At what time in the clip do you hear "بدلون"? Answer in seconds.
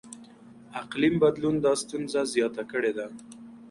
1.23-1.55